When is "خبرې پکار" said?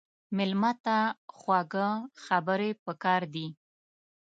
2.23-3.21